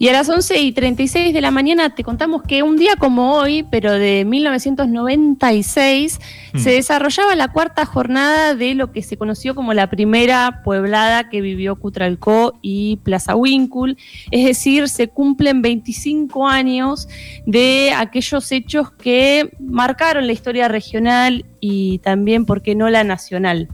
Y 0.00 0.08
a 0.08 0.12
las 0.12 0.28
11 0.28 0.60
y 0.60 0.70
36 0.70 1.34
de 1.34 1.40
la 1.40 1.50
mañana 1.50 1.92
te 1.92 2.04
contamos 2.04 2.42
que 2.44 2.62
un 2.62 2.76
día 2.76 2.94
como 2.96 3.32
hoy, 3.34 3.64
pero 3.68 3.92
de 3.92 4.24
1996, 4.24 6.20
mm. 6.52 6.58
se 6.58 6.70
desarrollaba 6.70 7.34
la 7.34 7.48
cuarta 7.48 7.84
jornada 7.84 8.54
de 8.54 8.76
lo 8.76 8.92
que 8.92 9.02
se 9.02 9.16
conoció 9.16 9.56
como 9.56 9.74
la 9.74 9.90
primera 9.90 10.62
pueblada 10.62 11.28
que 11.28 11.40
vivió 11.40 11.74
Cutralcó 11.74 12.56
y 12.62 12.98
Plaza 12.98 13.34
Winkle. 13.34 13.96
Es 14.30 14.44
decir, 14.44 14.88
se 14.88 15.08
cumplen 15.08 15.62
25 15.62 16.46
años 16.46 17.08
de 17.44 17.92
aquellos 17.96 18.52
hechos 18.52 18.92
que 18.92 19.50
marcaron 19.58 20.28
la 20.28 20.32
historia 20.32 20.68
regional 20.68 21.44
y 21.60 21.98
también, 21.98 22.44
¿por 22.46 22.62
qué 22.62 22.74
no, 22.74 22.88
la 22.88 23.04
nacional? 23.04 23.68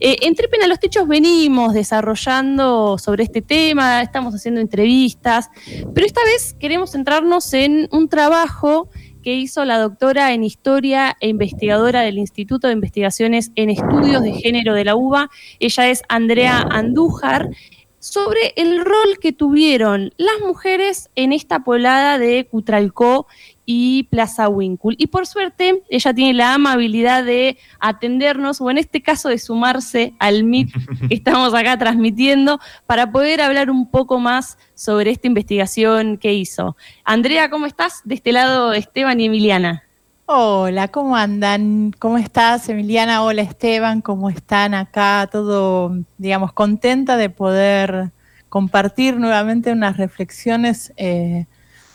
Eh, 0.00 0.16
en 0.22 0.34
Trepen 0.34 0.62
a 0.62 0.66
los 0.66 0.80
Techos 0.80 1.08
venimos 1.08 1.74
desarrollando 1.74 2.98
sobre 2.98 3.24
este 3.24 3.42
tema, 3.42 4.02
estamos 4.02 4.34
haciendo 4.34 4.60
entrevistas, 4.60 5.50
pero 5.94 6.06
esta 6.06 6.22
vez 6.24 6.54
queremos 6.58 6.92
centrarnos 6.92 7.52
en 7.54 7.88
un 7.90 8.08
trabajo 8.08 8.88
que 9.22 9.34
hizo 9.34 9.64
la 9.64 9.78
doctora 9.78 10.32
en 10.32 10.44
Historia 10.44 11.16
e 11.20 11.28
investigadora 11.28 12.00
del 12.00 12.18
Instituto 12.18 12.66
de 12.66 12.74
Investigaciones 12.74 13.52
en 13.54 13.70
Estudios 13.70 14.22
de 14.22 14.32
Género 14.32 14.74
de 14.74 14.84
la 14.84 14.96
UBA. 14.96 15.28
Ella 15.58 15.90
es 15.90 16.02
Andrea 16.08 16.60
Andújar 16.70 17.50
sobre 17.98 18.54
el 18.56 18.82
rol 18.82 19.18
que 19.20 19.32
tuvieron 19.32 20.12
las 20.16 20.40
mujeres 20.44 21.10
en 21.16 21.32
esta 21.32 21.64
poblada 21.64 22.18
de 22.18 22.46
Cutralcó 22.50 23.26
y 23.72 24.02
Plaza 24.02 24.48
Winkle. 24.48 24.96
Y 24.98 25.06
por 25.06 25.28
suerte, 25.28 25.84
ella 25.88 26.12
tiene 26.12 26.34
la 26.34 26.54
amabilidad 26.54 27.22
de 27.22 27.56
atendernos, 27.78 28.60
o 28.60 28.68
en 28.68 28.78
este 28.78 29.00
caso 29.00 29.28
de 29.28 29.38
sumarse 29.38 30.12
al 30.18 30.42
Meet 30.42 30.70
que 31.08 31.14
estamos 31.14 31.54
acá 31.54 31.78
transmitiendo, 31.78 32.58
para 32.86 33.12
poder 33.12 33.40
hablar 33.40 33.70
un 33.70 33.88
poco 33.88 34.18
más 34.18 34.58
sobre 34.74 35.12
esta 35.12 35.28
investigación 35.28 36.18
que 36.18 36.34
hizo. 36.34 36.76
Andrea, 37.04 37.48
¿cómo 37.48 37.66
estás? 37.66 38.00
De 38.02 38.16
este 38.16 38.32
lado, 38.32 38.72
Esteban 38.72 39.20
y 39.20 39.26
Emiliana. 39.26 39.84
Hola, 40.26 40.88
¿cómo 40.88 41.14
andan? 41.14 41.92
¿Cómo 41.96 42.18
estás, 42.18 42.68
Emiliana? 42.68 43.22
Hola, 43.22 43.42
Esteban, 43.42 44.00
¿cómo 44.00 44.30
están 44.30 44.74
acá? 44.74 45.28
Todo, 45.30 45.96
digamos, 46.18 46.52
contenta 46.52 47.16
de 47.16 47.30
poder 47.30 48.10
compartir 48.48 49.16
nuevamente 49.16 49.70
unas 49.70 49.96
reflexiones. 49.96 50.92
Eh, 50.96 51.46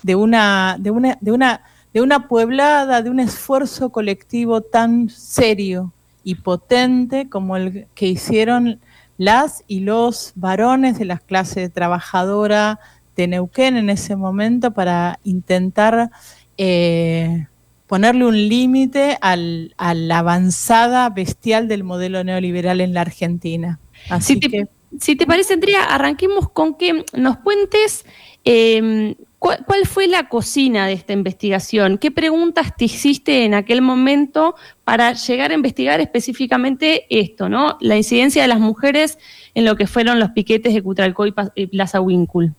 de 0.06 0.14
una, 0.14 0.78
de 0.80 0.92
una, 0.92 1.18
de 1.20 1.32
una, 1.32 1.62
de 1.92 2.02
una 2.02 2.28
pueblada, 2.28 3.02
de 3.02 3.10
un 3.10 3.20
esfuerzo 3.20 3.90
colectivo 3.90 4.62
tan 4.62 5.10
serio 5.10 5.94
y 6.24 6.36
potente 6.36 7.28
como 7.28 7.58
el 7.58 7.88
que 7.96 8.06
hicieron 8.06 8.80
las 9.18 9.64
y 9.68 9.80
los 9.80 10.34
varones 10.36 11.00
de 11.00 11.06
la 11.06 11.18
clase 11.18 11.70
trabajadora 11.70 12.80
de 13.16 13.28
Neuquén 13.28 13.78
en 13.78 13.90
ese 13.90 14.16
momento 14.16 14.76
para 14.76 15.20
intentar 15.24 16.12
eh, 16.60 17.48
ponerle 17.88 18.26
un 18.28 18.48
límite 18.48 19.18
a 19.22 19.36
la 19.36 20.20
avanzada 20.20 21.10
bestial 21.10 21.68
del 21.68 21.84
modelo 21.84 22.24
neoliberal 22.24 22.80
en 22.80 22.94
la 22.94 23.02
Argentina. 23.02 23.80
Así 24.12 24.36
si, 24.36 24.40
te, 24.40 24.68
si 25.00 25.16
te 25.16 25.26
parece, 25.26 25.56
Andrea, 25.56 25.84
arranquemos 25.84 26.48
con 26.52 26.76
que 26.76 27.06
nos 27.14 27.38
cuentes 27.38 28.06
eh, 28.44 29.16
¿Cuál, 29.40 29.86
fue 29.86 30.08
la 30.08 30.28
cocina 30.28 30.88
de 30.88 30.94
esta 30.94 31.14
investigación? 31.14 31.98
¿Qué 31.98 32.10
preguntas 32.10 32.76
te 32.76 32.86
hiciste 32.86 33.46
en 33.46 33.54
aquel 33.54 33.82
momento 33.82 34.56
para 34.84 35.14
llegar 35.14 35.52
a 35.52 35.54
investigar 35.54 36.00
específicamente 36.02 37.06
esto, 37.10 37.48
¿no? 37.48 37.78
La 37.80 37.96
incidencia 37.96 38.42
de 38.42 38.48
las 38.48 38.60
mujeres 38.60 39.20
en 39.54 39.66
lo 39.66 39.76
que 39.76 39.88
fueron 39.88 40.20
los 40.20 40.32
piquetes 40.32 40.74
de 40.74 40.82
Cutralcó 40.82 41.26
y 41.28 41.68
Plaza 41.68 42.02
Winkle. 42.02 42.54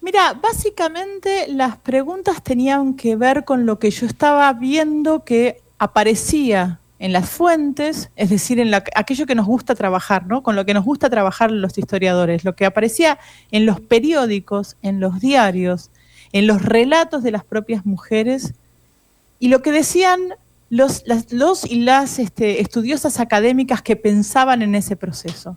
Mira, 0.00 0.32
básicamente 0.40 1.48
las 1.48 1.76
preguntas 1.76 2.42
tenían 2.42 2.94
que 2.94 3.16
ver 3.16 3.44
con 3.44 3.66
lo 3.66 3.78
que 3.78 3.90
yo 3.90 4.06
estaba 4.06 4.50
viendo 4.52 5.24
que 5.24 5.60
aparecía 5.78 6.80
en 6.98 7.12
las 7.12 7.28
fuentes, 7.28 8.10
es 8.16 8.30
decir, 8.30 8.58
en 8.58 8.74
aquello 8.74 9.26
que 9.26 9.34
nos 9.34 9.46
gusta 9.46 9.74
trabajar, 9.74 10.26
¿no? 10.26 10.42
Con 10.42 10.56
lo 10.56 10.64
que 10.64 10.74
nos 10.74 10.84
gusta 10.84 11.08
trabajar 11.08 11.50
los 11.50 11.78
historiadores, 11.78 12.44
lo 12.44 12.56
que 12.56 12.66
aparecía 12.66 13.18
en 13.52 13.66
los 13.66 13.80
periódicos, 13.80 14.76
en 14.82 14.98
los 14.98 15.20
diarios, 15.20 15.90
en 16.32 16.46
los 16.46 16.62
relatos 16.62 17.22
de 17.22 17.30
las 17.30 17.44
propias 17.44 17.86
mujeres 17.86 18.54
y 19.38 19.48
lo 19.48 19.62
que 19.62 19.72
decían 19.72 20.34
los, 20.70 21.04
y 21.68 21.80
las 21.80 22.18
este, 22.18 22.60
estudiosas 22.60 23.20
académicas 23.20 23.80
que 23.80 23.96
pensaban 23.96 24.62
en 24.62 24.74
ese 24.74 24.96
proceso. 24.96 25.56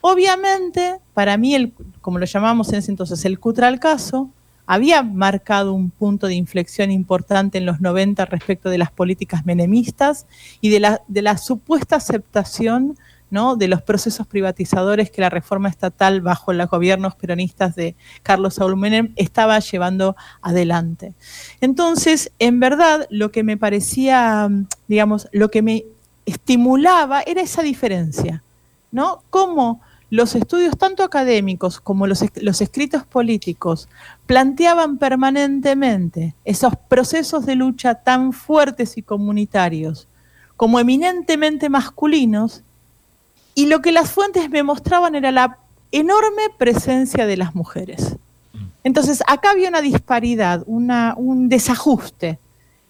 Obviamente, 0.00 0.98
para 1.14 1.36
mí, 1.36 1.72
como 2.00 2.18
lo 2.18 2.26
llamamos 2.26 2.68
en 2.72 2.80
ese 2.80 2.90
entonces, 2.90 3.24
el 3.24 3.38
Cutral 3.38 3.80
caso, 3.80 4.30
había 4.66 5.02
marcado 5.02 5.72
un 5.72 5.90
punto 5.90 6.26
de 6.26 6.34
inflexión 6.34 6.90
importante 6.90 7.58
en 7.58 7.66
los 7.66 7.80
90 7.80 8.24
respecto 8.26 8.70
de 8.70 8.78
las 8.78 8.90
políticas 8.90 9.44
menemistas 9.44 10.26
y 10.60 10.70
de 10.70 10.80
la, 10.80 11.02
de 11.08 11.22
la 11.22 11.36
supuesta 11.38 11.96
aceptación 11.96 12.96
de 13.56 13.66
los 13.66 13.80
procesos 13.80 14.26
privatizadores 14.26 15.10
que 15.10 15.22
la 15.22 15.30
reforma 15.30 15.70
estatal 15.70 16.20
bajo 16.20 16.52
los 16.52 16.68
gobiernos 16.68 17.14
peronistas 17.14 17.74
de 17.74 17.96
Carlos 18.22 18.56
Saúl 18.56 18.76
Menem 18.76 19.14
estaba 19.16 19.58
llevando 19.58 20.16
adelante. 20.42 21.14
Entonces, 21.62 22.30
en 22.38 22.60
verdad, 22.60 23.06
lo 23.08 23.32
que 23.32 23.42
me 23.42 23.56
parecía, 23.56 24.50
digamos, 24.86 25.28
lo 25.32 25.50
que 25.50 25.62
me 25.62 25.86
estimulaba 26.26 27.22
era 27.22 27.40
esa 27.40 27.62
diferencia, 27.62 28.42
¿no? 28.90 29.22
Cómo 29.30 29.80
los 30.12 30.34
estudios 30.34 30.76
tanto 30.76 31.04
académicos 31.04 31.80
como 31.80 32.06
los, 32.06 32.22
los, 32.42 32.60
escritos 32.60 33.06
políticos 33.06 33.88
planteaban 34.26 34.98
permanentemente 34.98 36.34
esos 36.44 36.74
procesos 36.76 37.46
de 37.46 37.54
lucha 37.54 37.94
tan 37.94 38.34
fuertes 38.34 38.98
y 38.98 39.02
comunitarios 39.02 40.08
como 40.58 40.78
eminentemente 40.78 41.70
masculinos 41.70 42.62
y 43.54 43.66
lo 43.66 43.80
que 43.80 43.90
las 43.90 44.10
fuentes 44.10 44.50
me 44.50 44.62
mostraban 44.62 45.14
era 45.14 45.32
la 45.32 45.56
enorme 45.92 46.42
presencia 46.58 47.24
de 47.24 47.38
las 47.38 47.54
mujeres. 47.54 48.16
Entonces, 48.84 49.22
acá 49.26 49.52
había 49.52 49.70
una 49.70 49.80
disparidad, 49.80 50.62
un 50.66 51.48
desajuste 51.48 52.38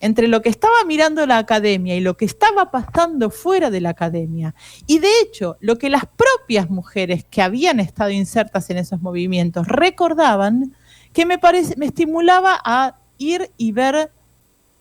entre 0.02 0.26
lo 0.26 0.42
que 0.42 0.48
estaba 0.48 0.84
mirando 0.84 1.24
la 1.26 1.38
academia 1.38 1.94
y 1.94 2.00
lo 2.00 2.16
que 2.16 2.24
estaba 2.24 2.72
pasando 2.72 3.30
fuera 3.30 3.70
de 3.70 3.80
la 3.80 3.90
academia. 3.90 4.52
Y 4.88 4.98
de 4.98 5.08
hecho, 5.22 5.56
lo 5.60 5.78
que 5.78 5.88
las 5.88 6.02
propias 6.06 6.68
mujeres 6.68 7.24
que 7.30 7.40
habían 7.40 7.78
estado 7.78 8.10
insertas 8.10 8.68
en 8.70 8.78
esos 8.78 9.00
movimientos 9.00 9.68
recordaban, 9.68 10.74
que 11.12 11.24
me, 11.24 11.38
parece, 11.38 11.76
me 11.76 11.86
estimulaba 11.86 12.60
a 12.64 12.98
ir 13.16 13.52
y 13.56 13.70
ver 13.70 14.10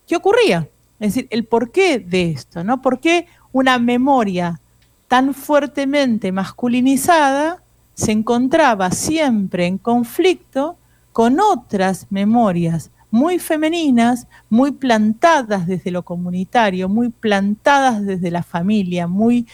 qué 0.08 0.16
ocurría. 0.16 0.68
Es 0.98 1.14
decir, 1.14 1.28
el 1.30 1.46
porqué 1.46 2.00
de 2.00 2.32
esto, 2.32 2.64
¿no? 2.64 2.82
¿Por 2.82 2.98
qué 2.98 3.26
una 3.52 3.78
memoria 3.78 4.60
tan 5.06 5.34
fuertemente 5.34 6.32
masculinizada 6.32 7.62
se 7.94 8.10
encontraba 8.10 8.90
siempre 8.90 9.66
en 9.66 9.78
conflicto 9.78 10.78
con 11.12 11.38
otras 11.38 12.08
memorias 12.10 12.90
muy 13.12 13.38
femeninas, 13.38 14.26
muy 14.50 14.72
plantadas 14.72 15.68
desde 15.68 15.92
lo 15.92 16.02
comunitario, 16.02 16.88
muy 16.88 17.10
plantadas 17.10 18.04
desde 18.04 18.32
la 18.32 18.42
familia, 18.42 19.06
muy 19.06 19.46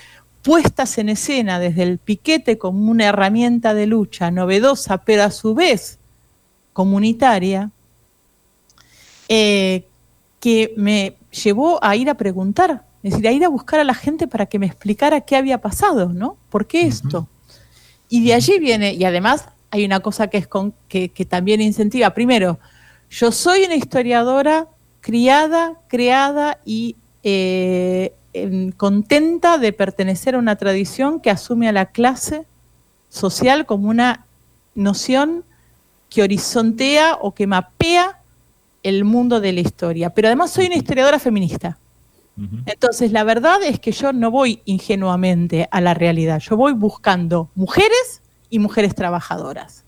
puestas 0.42 0.96
en 0.96 1.10
escena 1.10 1.58
desde 1.58 1.82
el 1.82 1.98
piquete 1.98 2.56
como 2.56 2.90
una 2.90 3.04
herramienta 3.04 3.74
de 3.74 3.86
lucha 3.86 4.30
novedosa, 4.30 4.96
pero 5.04 5.24
a 5.24 5.30
su 5.30 5.54
vez 5.54 5.98
comunitaria, 6.72 7.70
eh, 9.28 9.84
que 10.40 10.72
me 10.78 11.16
llevó 11.30 11.84
a 11.84 11.94
ir 11.96 12.08
a 12.08 12.14
preguntar 12.14 12.88
es 13.02 13.12
decir, 13.12 13.28
a 13.28 13.32
ir 13.32 13.44
a 13.44 13.48
buscar 13.48 13.80
a 13.80 13.84
la 13.84 13.94
gente 13.94 14.26
para 14.26 14.46
que 14.46 14.58
me 14.58 14.66
explicara 14.66 15.20
qué 15.20 15.36
había 15.36 15.60
pasado, 15.60 16.08
¿no? 16.12 16.36
¿Por 16.50 16.66
qué 16.66 16.82
esto? 16.82 17.28
Y 18.08 18.24
de 18.24 18.34
allí 18.34 18.58
viene, 18.58 18.94
y 18.94 19.04
además 19.04 19.46
hay 19.70 19.84
una 19.84 20.00
cosa 20.00 20.26
que, 20.28 20.38
es 20.38 20.48
con, 20.48 20.74
que, 20.88 21.08
también 21.28 21.60
incentiva. 21.60 22.10
Primero, 22.10 22.58
yo 23.10 23.32
soy 23.32 23.64
una 23.64 23.76
historiadora 23.76 24.68
criada, 25.00 25.80
creada 25.88 26.58
y 26.64 26.96
eh, 27.22 28.14
contenta 28.76 29.58
de 29.58 29.72
pertenecer 29.72 30.34
a 30.34 30.38
una 30.38 30.56
tradición 30.56 31.20
que 31.20 31.30
asume 31.30 31.68
a 31.68 31.72
la 31.72 31.86
clase 31.86 32.46
social 33.08 33.66
como 33.66 33.88
una 33.88 34.26
noción 34.74 35.44
que 36.10 36.22
horizontea 36.22 37.18
o 37.20 37.34
que 37.34 37.46
mapea 37.46 38.20
el 38.82 39.04
mundo 39.04 39.40
de 39.40 39.52
la 39.52 39.60
historia. 39.60 40.10
Pero 40.10 40.28
además 40.28 40.50
soy 40.50 40.66
una 40.66 40.76
historiadora 40.76 41.18
feminista. 41.18 41.78
Entonces, 42.66 43.10
la 43.10 43.24
verdad 43.24 43.60
es 43.64 43.80
que 43.80 43.90
yo 43.90 44.12
no 44.12 44.30
voy 44.30 44.62
ingenuamente 44.64 45.68
a 45.72 45.80
la 45.80 45.94
realidad, 45.94 46.38
yo 46.38 46.56
voy 46.56 46.72
buscando 46.72 47.50
mujeres 47.56 48.22
y 48.48 48.60
mujeres 48.60 48.94
trabajadoras. 48.94 49.84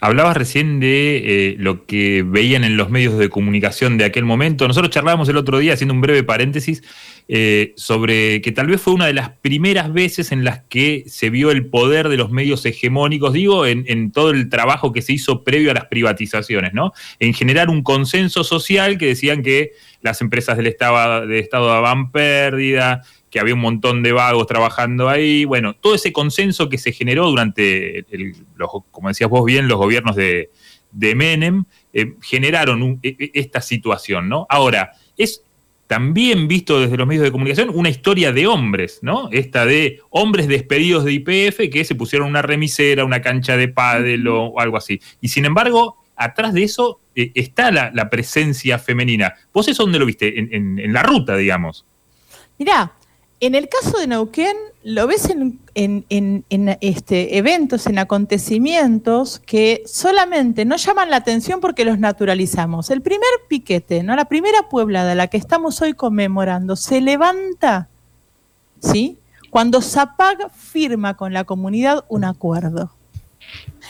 Hablabas 0.00 0.34
recién 0.34 0.80
de 0.80 1.50
eh, 1.50 1.56
lo 1.58 1.84
que 1.84 2.22
veían 2.26 2.64
en 2.64 2.78
los 2.78 2.88
medios 2.88 3.18
de 3.18 3.28
comunicación 3.28 3.98
de 3.98 4.06
aquel 4.06 4.24
momento. 4.24 4.66
Nosotros 4.66 4.90
charlábamos 4.90 5.28
el 5.28 5.36
otro 5.36 5.58
día, 5.58 5.74
haciendo 5.74 5.92
un 5.92 6.00
breve 6.00 6.22
paréntesis, 6.22 6.82
eh, 7.28 7.74
sobre 7.76 8.40
que 8.40 8.52
tal 8.52 8.68
vez 8.68 8.80
fue 8.80 8.94
una 8.94 9.06
de 9.06 9.12
las 9.12 9.30
primeras 9.30 9.92
veces 9.92 10.32
en 10.32 10.42
las 10.42 10.60
que 10.68 11.04
se 11.06 11.28
vio 11.28 11.50
el 11.50 11.66
poder 11.66 12.08
de 12.08 12.16
los 12.16 12.30
medios 12.30 12.64
hegemónicos, 12.64 13.34
digo, 13.34 13.66
en, 13.66 14.10
todo 14.10 14.30
el 14.30 14.48
trabajo 14.48 14.92
que 14.92 15.02
se 15.02 15.12
hizo 15.12 15.44
previo 15.44 15.70
a 15.70 15.74
las 15.74 15.86
privatizaciones, 15.86 16.72
¿no? 16.72 16.92
En 17.18 17.34
generar 17.34 17.68
un 17.68 17.82
consenso 17.82 18.42
social 18.42 18.96
que 18.96 19.06
decían 19.06 19.42
que 19.42 19.72
las 20.00 20.22
empresas 20.22 20.56
del 20.56 20.68
Estado, 20.68 21.26
del 21.26 21.40
estado 21.40 21.66
daban 21.66 22.10
pérdida, 22.10 23.02
que 23.36 23.40
había 23.40 23.52
un 23.52 23.60
montón 23.60 24.02
de 24.02 24.12
vagos 24.12 24.46
trabajando 24.46 25.10
ahí. 25.10 25.44
Bueno, 25.44 25.74
todo 25.74 25.94
ese 25.94 26.10
consenso 26.10 26.70
que 26.70 26.78
se 26.78 26.92
generó 26.92 27.26
durante, 27.26 28.06
los, 28.56 28.70
como 28.90 29.08
decías 29.08 29.28
vos 29.28 29.44
bien, 29.44 29.68
los 29.68 29.76
gobiernos 29.76 30.16
de, 30.16 30.48
Menem, 30.90 31.66
eh, 31.92 32.14
generaron 32.22 32.98
e, 33.02 33.08
e, 33.08 33.30
esta 33.34 33.60
situación, 33.60 34.30
¿no? 34.30 34.46
Ahora, 34.48 34.92
es 35.18 35.44
también 35.86 36.48
visto 36.48 36.80
desde 36.80 36.96
los 36.96 37.06
medios 37.06 37.24
de 37.24 37.30
comunicación 37.30 37.70
una 37.74 37.90
historia 37.90 38.32
de 38.32 38.46
hombres, 38.46 39.00
¿no? 39.02 39.28
Esta 39.30 39.66
de 39.66 40.00
hombres 40.08 40.48
despedidos 40.48 41.04
de 41.04 41.12
IPF 41.12 41.70
que 41.70 41.84
se 41.84 41.94
pusieron 41.94 42.28
una 42.28 42.40
remisera, 42.40 43.04
una 43.04 43.20
cancha 43.20 43.58
de 43.58 43.68
pádel 43.68 44.26
o, 44.28 44.58
algo 44.58 44.78
así. 44.78 44.98
Y 45.20 45.28
sin 45.28 45.44
embargo, 45.44 46.02
atrás 46.16 46.54
de 46.54 46.62
eso 46.62 47.00
eh, 47.14 47.32
está 47.34 47.70
la, 47.70 48.08
presencia 48.08 48.78
femenina. 48.78 49.34
¿Vos 49.52 49.68
eso 49.68 49.82
dónde 49.82 49.98
lo 49.98 50.06
viste? 50.06 50.40
En, 50.40 50.78
en 50.78 50.92
la 50.94 51.02
ruta, 51.02 51.36
digamos. 51.36 51.84
Mirá, 52.58 52.94
en 53.40 53.54
el 53.54 53.68
caso 53.68 53.98
de 53.98 54.06
Neuquén, 54.06 54.56
lo 54.82 55.06
ves 55.06 55.28
en, 55.74 56.44
este, 56.80 57.38
eventos, 57.38 57.86
en 57.86 57.98
acontecimientos 57.98 59.40
que 59.40 59.82
solamente 59.84 60.64
no 60.64 60.76
llaman 60.76 61.10
la 61.10 61.16
atención 61.16 61.60
porque 61.60 61.84
los 61.84 61.98
naturalizamos. 61.98 62.90
El 62.90 63.02
primer 63.02 63.28
piquete, 63.48 64.02
¿no? 64.02 64.14
la 64.16 64.26
primera 64.26 64.68
puebla 64.68 65.04
de 65.04 65.16
la 65.16 65.26
que 65.26 65.36
estamos 65.36 65.82
hoy 65.82 65.94
conmemorando, 65.94 66.76
se 66.76 67.00
levanta 67.00 67.88
¿sí? 68.80 69.18
cuando 69.50 69.82
Zapag 69.82 70.50
firma 70.52 71.14
con 71.14 71.32
la 71.32 71.44
comunidad 71.44 72.04
un 72.08 72.24
acuerdo. 72.24 72.92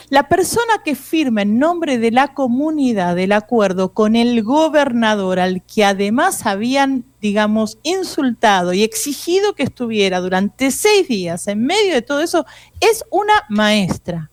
La 0.09 0.29
persona 0.29 0.83
que 0.85 0.95
firma 0.95 1.43
en 1.43 1.59
nombre 1.59 1.99
de 1.99 2.13
la 2.13 2.33
comunidad 2.33 3.19
el 3.19 3.33
acuerdo 3.33 3.93
con 3.93 4.15
el 4.15 4.45
gobernador, 4.45 5.41
al 5.41 5.63
que 5.63 5.85
además 5.85 6.47
habían, 6.47 7.05
digamos, 7.21 7.79
insultado 7.83 8.73
y 8.73 8.85
exigido 8.85 9.55
que 9.55 9.65
estuviera 9.65 10.21
durante 10.21 10.71
seis 10.71 11.09
días 11.09 11.49
en 11.49 11.65
medio 11.67 11.93
de 11.93 12.03
todo 12.03 12.21
eso, 12.21 12.47
es 12.81 13.05
una 13.11 13.45
maestra, 13.49 14.31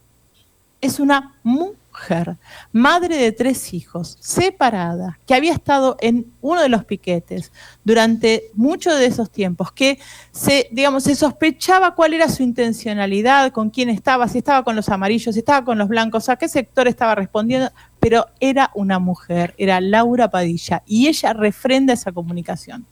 es 0.79 0.99
una 0.99 1.35
mujer 1.41 1.82
madre 2.71 3.17
de 3.17 3.31
tres 3.31 3.73
hijos, 3.73 4.17
separada, 4.19 5.19
que 5.25 5.33
había 5.33 5.53
estado 5.53 5.97
en 6.01 6.33
uno 6.41 6.61
de 6.61 6.69
los 6.69 6.85
piquetes 6.85 7.51
durante 7.83 8.51
muchos 8.53 8.97
de 8.97 9.05
esos 9.05 9.29
tiempos, 9.29 9.71
que 9.71 9.99
se, 10.31 10.67
digamos, 10.71 11.03
se 11.03 11.15
sospechaba 11.15 11.95
cuál 11.95 12.13
era 12.13 12.29
su 12.29 12.43
intencionalidad, 12.43 13.51
con 13.51 13.69
quién 13.69 13.89
estaba, 13.89 14.27
si 14.27 14.39
estaba 14.39 14.63
con 14.63 14.75
los 14.75 14.89
amarillos, 14.89 15.35
si 15.35 15.39
estaba 15.39 15.63
con 15.63 15.77
los 15.77 15.87
blancos, 15.87 16.29
a 16.29 16.35
qué 16.35 16.47
sector 16.47 16.87
estaba 16.87 17.15
respondiendo, 17.15 17.71
pero 17.99 18.25
era 18.39 18.71
una 18.73 18.99
mujer, 18.99 19.53
era 19.57 19.79
Laura 19.79 20.29
Padilla, 20.29 20.83
y 20.85 21.07
ella 21.07 21.33
refrenda 21.33 21.93
esa 21.93 22.11
comunicación. 22.11 22.85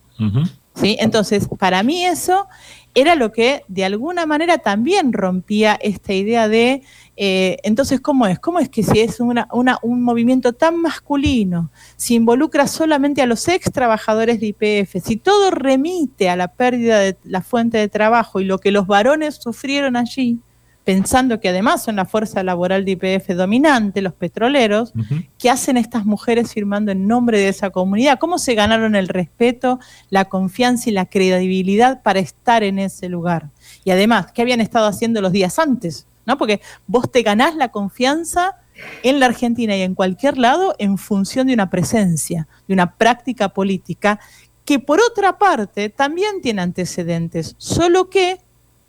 ¿Sí? 0.75 0.97
Entonces, 0.99 1.47
para 1.59 1.83
mí 1.83 2.05
eso 2.05 2.47
era 2.93 3.15
lo 3.15 3.31
que 3.31 3.63
de 3.67 3.85
alguna 3.85 4.25
manera 4.25 4.57
también 4.57 5.13
rompía 5.13 5.77
esta 5.81 6.13
idea 6.13 6.47
de 6.47 6.81
eh, 7.23 7.57
entonces, 7.61 8.01
¿cómo 8.01 8.25
es? 8.25 8.39
¿Cómo 8.39 8.59
es 8.59 8.67
que 8.67 8.81
si 8.81 8.99
es 8.99 9.19
un 9.19 10.03
movimiento 10.03 10.53
tan 10.53 10.77
masculino, 10.77 11.69
si 11.95 12.15
involucra 12.15 12.65
solamente 12.65 13.21
a 13.21 13.27
los 13.27 13.47
ex 13.47 13.71
trabajadores 13.71 14.39
de 14.39 14.47
IPF, 14.47 15.05
si 15.05 15.17
todo 15.17 15.51
remite 15.51 16.29
a 16.29 16.35
la 16.35 16.47
pérdida 16.47 16.99
de 16.99 17.17
la 17.23 17.41
fuente 17.41 17.77
de 17.77 17.89
trabajo 17.89 18.39
y 18.39 18.45
lo 18.45 18.57
que 18.57 18.71
los 18.71 18.87
varones 18.87 19.35
sufrieron 19.35 19.97
allí, 19.97 20.39
pensando 20.83 21.39
que 21.39 21.49
además 21.49 21.83
son 21.83 21.95
la 21.95 22.05
fuerza 22.05 22.43
laboral 22.43 22.85
de 22.85 22.91
IPF 22.91 23.29
dominante, 23.35 24.01
los 24.01 24.13
petroleros, 24.13 24.93
¿qué 25.37 25.49
hacen 25.49 25.77
estas 25.77 26.05
mujeres 26.05 26.53
firmando 26.53 26.91
en 26.91 27.07
nombre 27.07 27.39
de 27.39 27.49
esa 27.49 27.69
comunidad? 27.69 28.19
¿Cómo 28.19 28.39
se 28.39 28.55
ganaron 28.55 28.95
el 28.95 29.07
respeto, 29.07 29.79
la 30.09 30.25
confianza 30.25 30.89
y 30.89 30.93
la 30.93 31.05
credibilidad 31.05 32.01
para 32.01 32.19
estar 32.19 32.63
en 32.63 32.79
ese 32.79 33.09
lugar? 33.09 33.49
Y 33.83 33.91
además, 33.91 34.31
¿qué 34.31 34.41
habían 34.41 34.61
estado 34.61 34.87
haciendo 34.87 35.21
los 35.21 35.31
días 35.31 35.59
antes? 35.59 36.07
¿no? 36.25 36.37
Porque 36.37 36.61
vos 36.87 37.11
te 37.11 37.21
ganás 37.21 37.55
la 37.55 37.69
confianza 37.69 38.57
en 39.03 39.19
la 39.19 39.27
Argentina 39.27 39.75
y 39.75 39.81
en 39.81 39.95
cualquier 39.95 40.37
lado 40.37 40.75
en 40.79 40.97
función 40.97 41.47
de 41.47 41.53
una 41.53 41.69
presencia, 41.69 42.47
de 42.67 42.73
una 42.73 42.95
práctica 42.95 43.49
política 43.49 44.19
que 44.65 44.79
por 44.79 44.99
otra 44.99 45.37
parte 45.37 45.89
también 45.89 46.41
tiene 46.41 46.61
antecedentes, 46.61 47.55
solo 47.57 48.09
que 48.09 48.39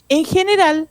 en 0.09 0.25
general 0.25 0.89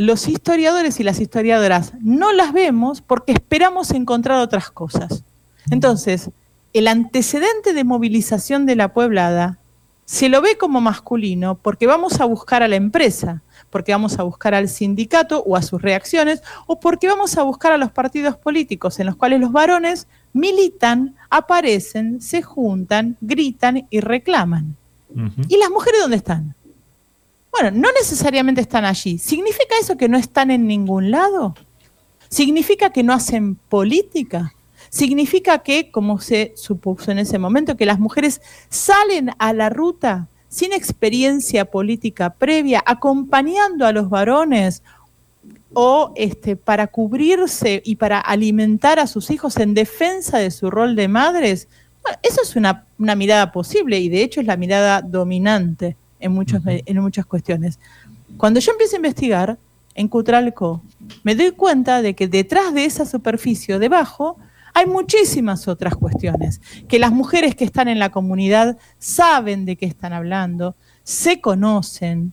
los 0.00 0.28
historiadores 0.28 0.98
y 0.98 1.02
las 1.02 1.20
historiadoras 1.20 1.92
no 2.00 2.32
las 2.32 2.54
vemos 2.54 3.02
porque 3.02 3.32
esperamos 3.32 3.90
encontrar 3.90 4.40
otras 4.40 4.70
cosas. 4.70 5.24
Entonces, 5.70 6.30
el 6.72 6.88
antecedente 6.88 7.74
de 7.74 7.84
movilización 7.84 8.64
de 8.64 8.76
la 8.76 8.94
pueblada 8.94 9.58
se 10.06 10.30
lo 10.30 10.40
ve 10.40 10.56
como 10.56 10.80
masculino 10.80 11.56
porque 11.56 11.86
vamos 11.86 12.18
a 12.18 12.24
buscar 12.24 12.62
a 12.62 12.68
la 12.68 12.76
empresa, 12.76 13.42
porque 13.68 13.92
vamos 13.92 14.18
a 14.18 14.22
buscar 14.22 14.54
al 14.54 14.70
sindicato 14.70 15.42
o 15.42 15.54
a 15.54 15.60
sus 15.60 15.82
reacciones, 15.82 16.42
o 16.66 16.80
porque 16.80 17.06
vamos 17.06 17.36
a 17.36 17.42
buscar 17.42 17.72
a 17.72 17.76
los 17.76 17.92
partidos 17.92 18.38
políticos 18.38 18.98
en 19.00 19.06
los 19.06 19.16
cuales 19.16 19.38
los 19.38 19.52
varones 19.52 20.08
militan, 20.32 21.14
aparecen, 21.28 22.22
se 22.22 22.40
juntan, 22.40 23.18
gritan 23.20 23.86
y 23.90 24.00
reclaman. 24.00 24.76
¿Y 25.46 25.58
las 25.58 25.68
mujeres 25.68 26.00
dónde 26.00 26.16
están? 26.16 26.54
Bueno, 27.52 27.70
no 27.72 27.88
necesariamente 27.92 28.60
están 28.60 28.84
allí. 28.84 29.18
¿Significa 29.18 29.74
eso 29.80 29.96
que 29.96 30.08
no 30.08 30.16
están 30.16 30.50
en 30.50 30.66
ningún 30.66 31.10
lado? 31.10 31.54
¿Significa 32.28 32.90
que 32.90 33.02
no 33.02 33.12
hacen 33.12 33.56
política? 33.56 34.54
¿Significa 34.88 35.58
que, 35.58 35.90
como 35.90 36.20
se 36.20 36.52
supuso 36.56 37.10
en 37.10 37.18
ese 37.18 37.38
momento, 37.38 37.76
que 37.76 37.86
las 37.86 37.98
mujeres 37.98 38.40
salen 38.68 39.30
a 39.38 39.52
la 39.52 39.68
ruta 39.68 40.28
sin 40.48 40.72
experiencia 40.72 41.64
política 41.64 42.34
previa, 42.34 42.82
acompañando 42.84 43.86
a 43.86 43.92
los 43.92 44.10
varones 44.10 44.82
o 45.72 46.12
este, 46.16 46.56
para 46.56 46.88
cubrirse 46.88 47.82
y 47.84 47.96
para 47.96 48.18
alimentar 48.18 48.98
a 48.98 49.06
sus 49.06 49.30
hijos 49.30 49.56
en 49.58 49.74
defensa 49.74 50.38
de 50.38 50.50
su 50.50 50.70
rol 50.70 50.96
de 50.96 51.06
madres, 51.06 51.68
eso 52.22 52.42
es 52.42 52.56
una, 52.56 52.86
mirada 52.98 53.52
posible 53.52 53.98
y 54.00 54.08
de 54.08 54.22
hecho 54.22 54.40
es 54.40 54.46
la 54.46 54.56
mirada 54.56 55.02
dominante 55.02 55.96
en, 56.20 56.32
muchos, 56.32 56.62
en 56.66 57.00
muchas 57.00 57.26
cuestiones. 57.26 57.78
Cuando 58.36 58.60
yo 58.60 58.72
empiezo 58.72 58.96
a 58.96 58.98
investigar 58.98 59.58
en 59.94 60.08
Cutralco, 60.08 60.82
me 61.24 61.34
doy 61.34 61.50
cuenta 61.50 62.02
de 62.02 62.14
que 62.14 62.28
detrás 62.28 62.72
de 62.72 62.84
esa 62.84 63.04
superficie, 63.04 63.78
debajo, 63.78 64.38
hay 64.72 64.86
muchísimas 64.86 65.66
otras 65.68 65.96
cuestiones, 65.96 66.60
que 66.88 66.98
las 66.98 67.12
mujeres 67.12 67.54
que 67.54 67.64
están 67.64 67.88
en 67.88 67.98
la 67.98 68.10
comunidad 68.10 68.78
saben 68.98 69.64
de 69.64 69.76
qué 69.76 69.86
están 69.86 70.12
hablando, 70.12 70.76
se 71.02 71.40
conocen, 71.40 72.32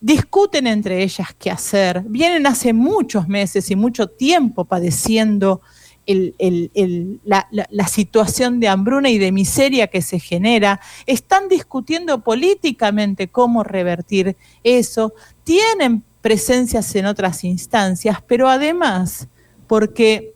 discuten 0.00 0.66
entre 0.66 1.02
ellas 1.02 1.28
qué 1.38 1.50
hacer, 1.50 2.02
vienen 2.06 2.46
hace 2.46 2.72
muchos 2.72 3.26
meses 3.26 3.70
y 3.70 3.76
mucho 3.76 4.06
tiempo 4.08 4.64
padeciendo 4.64 5.60
la, 6.08 7.88
situación 7.88 8.60
de 8.60 8.68
hambruna 8.68 9.10
y 9.10 9.18
de 9.18 9.32
miseria 9.32 9.88
que 9.88 10.02
se 10.02 10.18
genera, 10.18 10.80
están 11.06 11.48
discutiendo 11.48 12.22
políticamente 12.22 13.28
cómo 13.28 13.62
revertir 13.62 14.36
eso, 14.64 15.12
tienen 15.44 16.02
presencias 16.20 16.94
en 16.94 17.06
otras 17.06 17.44
instancias, 17.44 18.18
pero 18.26 18.48
además, 18.48 19.28
porque 19.66 20.34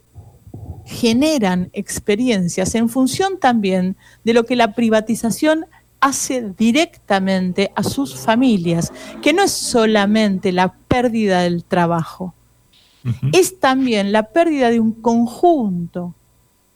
generan 0.84 1.70
experiencias 1.72 2.74
en 2.74 2.88
función 2.88 3.38
también 3.38 3.96
de 4.24 4.34
lo 4.34 4.44
que 4.44 4.56
la 4.56 4.74
privatización 4.74 5.66
hace 6.00 6.52
directamente 6.58 7.72
a 7.76 7.84
sus 7.84 8.16
familias, 8.16 8.92
que 9.22 9.32
no 9.32 9.42
es 9.42 9.52
solamente 9.52 10.50
la 10.50 10.74
pérdida 10.88 11.42
del 11.42 11.64
trabajo, 11.64 12.34
es 13.32 13.58
también 13.58 14.12
la 14.12 14.24
pérdida 14.24 14.70
de 14.70 14.80
un 14.80 14.92
conjunto 14.92 16.14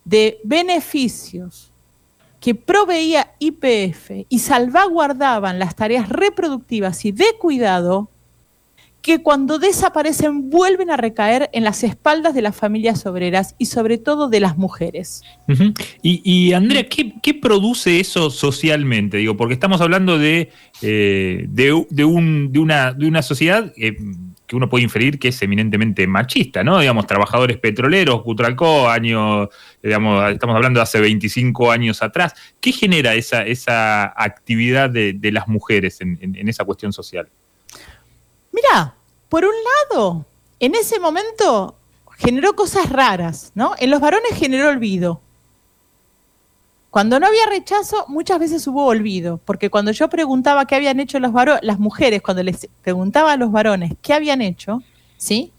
de 0.04 0.38
beneficios 0.44 1.72
que 2.40 2.54
proveía 2.54 3.32
IPF 3.38 4.26
y 4.28 4.38
salvaguardaban 4.38 5.58
las 5.58 5.74
tareas 5.74 6.08
reproductivas 6.08 7.04
y 7.04 7.12
de 7.12 7.26
cuidado 7.40 8.08
que 9.06 9.22
cuando 9.22 9.60
desaparecen 9.60 10.50
vuelven 10.50 10.90
a 10.90 10.96
recaer 10.96 11.48
en 11.52 11.62
las 11.62 11.84
espaldas 11.84 12.34
de 12.34 12.42
las 12.42 12.56
familias 12.56 13.06
obreras 13.06 13.54
y 13.56 13.66
sobre 13.66 13.98
todo 13.98 14.28
de 14.28 14.40
las 14.40 14.58
mujeres. 14.58 15.22
y, 16.02 16.52
Andrea, 16.52 16.88
¿qué, 16.88 17.34
produce 17.34 18.00
eso 18.00 18.30
socialmente? 18.30 19.18
Digo, 19.18 19.36
porque 19.36 19.54
estamos 19.54 19.80
hablando 19.80 20.18
de, 20.18 20.50
eh, 20.82 21.46
de, 21.48 22.04
una, 22.04 22.92
de 22.94 23.06
una 23.06 23.22
sociedad 23.22 23.72
eh, 23.76 23.96
que 24.46 24.56
uno 24.56 24.68
puede 24.68 24.84
inferir 24.84 25.18
que 25.18 25.28
es 25.28 25.42
eminentemente 25.42 26.06
machista, 26.06 26.62
¿no? 26.62 26.78
Digamos, 26.78 27.06
trabajadores 27.06 27.58
petroleros, 27.58 28.22
Cutralcó, 28.22 28.88
año, 28.88 29.48
digamos, 29.82 30.30
estamos 30.30 30.56
hablando 30.56 30.78
de 30.78 30.84
hace 30.84 31.00
25 31.00 31.70
años 31.70 32.02
atrás. 32.02 32.34
¿Qué 32.60 32.72
genera 32.72 33.14
esa, 33.14 33.44
esa 33.44 34.04
actividad 34.16 34.90
de, 34.90 35.18
las 35.32 35.48
mujeres 35.48 36.00
en, 36.00 36.48
esa 36.48 36.64
cuestión 36.64 36.92
social? 36.92 37.28
Mira, 38.52 38.94
por 39.28 39.44
un 39.44 39.54
lado, 39.90 40.26
en 40.60 40.74
ese 40.74 41.00
momento 41.00 41.76
generó 42.16 42.54
cosas 42.54 42.88
raras, 42.88 43.52
¿no? 43.54 43.74
En 43.78 43.90
los 43.90 44.00
varones 44.00 44.32
generó 44.34 44.68
olvido. 44.68 45.20
Cuando 46.90 47.20
no 47.20 47.26
había 47.26 47.46
rechazo, 47.46 48.06
muchas 48.08 48.38
veces 48.38 48.66
hubo 48.66 48.86
olvido, 48.86 49.38
porque 49.44 49.70
cuando 49.70 49.90
yo 49.92 50.08
preguntaba 50.08 50.66
qué 50.66 50.76
habían 50.76 51.00
hecho 51.00 51.18
los 51.18 51.32
las 51.62 51.78
mujeres, 51.78 52.22
cuando 52.22 52.42
les 52.42 52.68
preguntaba 52.82 53.32
a 53.32 53.36
los 53.36 53.52
varones 53.52 53.92
qué 54.00 54.14
habían 54.14 54.40
hecho, 54.40 54.82
¿sí? 55.16 55.52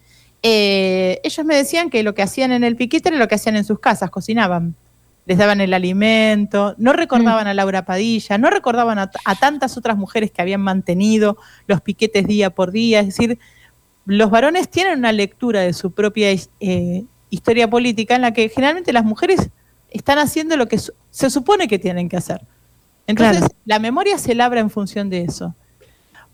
Eh, 0.43 1.19
ellos 1.23 1.45
me 1.45 1.55
decían 1.55 1.89
que 1.89 2.03
lo 2.03 2.13
que 2.13 2.21
hacían 2.21 2.51
en 2.51 2.63
el 2.63 2.75
piquete 2.75 3.09
era 3.09 3.17
lo 3.17 3.27
que 3.27 3.35
hacían 3.35 3.55
en 3.55 3.65
sus 3.65 3.79
casas, 3.79 4.09
cocinaban, 4.09 4.75
les 5.25 5.37
daban 5.37 5.59
el 5.61 5.73
alimento, 5.73 6.73
no 6.77 6.93
recordaban 6.93 7.45
mm. 7.45 7.49
a 7.49 7.53
Laura 7.53 7.85
Padilla, 7.85 8.37
no 8.37 8.49
recordaban 8.49 8.97
a, 8.97 9.09
tantas 9.39 9.77
otras 9.77 9.97
mujeres 9.97 10.31
que 10.31 10.41
habían 10.41 10.61
mantenido 10.61 11.37
los 11.67 11.81
piquetes 11.81 12.25
día 12.27 12.49
por 12.49 12.71
día, 12.71 13.01
es 13.01 13.07
decir, 13.07 13.39
los 14.05 14.29
varones 14.29 14.69
tienen 14.69 14.99
una 14.99 15.11
lectura 15.11 15.61
de 15.61 15.73
su 15.73 15.91
propia 15.91 16.29
eh, 16.61 17.03
historia 17.29 17.69
política 17.69 18.15
en 18.15 18.21
la 18.21 18.31
que 18.31 18.47
generalmente 18.47 18.93
las 18.93 19.03
mujeres 19.03 19.49
están 19.97 20.19
haciendo 20.19 20.55
lo 20.57 20.67
que 20.67 20.79
se 20.79 21.29
supone 21.29 21.67
que 21.67 21.79
tienen 21.79 22.09
que 22.09 22.17
hacer. 22.17 22.45
Entonces, 23.05 23.47
la 23.65 23.79
memoria 23.79 24.17
se 24.17 24.35
labra 24.35 24.59
en 24.59 24.69
función 24.69 25.09
de 25.09 25.23
eso. 25.23 25.55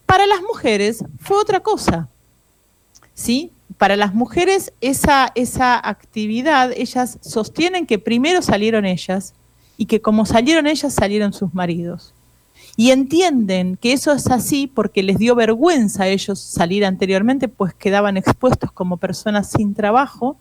Para 0.05 0.25
las 0.25 0.41
mujeres 0.41 1.03
fue 1.19 1.37
otra 1.37 1.59
cosa. 1.59 2.09
¿Sí? 3.13 3.51
Para 3.77 3.95
las 3.95 4.13
mujeres 4.13 4.73
esa, 4.81 5.31
esa 5.35 5.87
actividad, 5.87 6.71
ellas 6.75 7.19
sostienen 7.21 7.85
que 7.85 7.99
primero 7.99 8.41
salieron 8.41 8.85
ellas 8.85 9.33
y 9.77 9.85
que 9.85 10.01
como 10.01 10.25
salieron 10.25 10.67
ellas, 10.67 10.93
salieron 10.93 11.33
sus 11.33 11.53
maridos 11.53 12.13
y 12.75 12.89
entienden 12.89 13.77
que 13.77 13.93
eso 13.93 14.11
es 14.11 14.27
así 14.27 14.65
porque 14.65 15.03
les 15.03 15.19
dio 15.19 15.35
vergüenza 15.35 16.03
a 16.03 16.07
ellos 16.07 16.39
salir 16.39 16.85
anteriormente, 16.85 17.47
pues 17.47 17.73
quedaban 17.75 18.17
expuestos 18.17 18.71
como 18.71 18.97
personas 18.97 19.51
sin 19.51 19.75
trabajo, 19.75 20.37